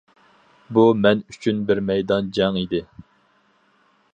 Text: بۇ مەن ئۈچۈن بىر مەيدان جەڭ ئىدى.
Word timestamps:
بۇ 0.77 0.85
مەن 1.01 1.21
ئۈچۈن 1.33 1.61
بىر 1.71 1.81
مەيدان 1.91 2.33
جەڭ 2.39 2.59
ئىدى. 2.63 2.81